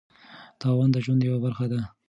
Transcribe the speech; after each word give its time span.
تاوان 0.59 0.89
د 0.91 0.97
ژوند 1.05 1.21
یوه 1.27 1.39
برخه 1.45 1.65
ده. 1.71 1.79